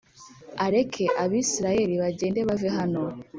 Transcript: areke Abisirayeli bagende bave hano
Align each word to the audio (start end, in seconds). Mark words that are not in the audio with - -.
areke 0.65 1.03
Abisirayeli 1.23 1.95
bagende 2.03 2.39
bave 2.47 2.69
hano 2.77 3.01